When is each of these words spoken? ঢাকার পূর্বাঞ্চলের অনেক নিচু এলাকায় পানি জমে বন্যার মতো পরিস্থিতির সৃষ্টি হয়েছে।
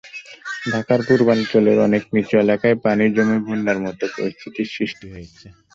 ঢাকার 0.65 0.99
পূর্বাঞ্চলের 1.07 1.77
অনেক 1.87 2.03
নিচু 2.13 2.35
এলাকায় 2.37 2.77
পানি 2.83 3.05
জমে 3.15 3.37
বন্যার 3.45 3.77
মতো 3.85 4.03
পরিস্থিতির 4.15 4.67
সৃষ্টি 4.75 5.05
হয়েছে। 5.13 5.45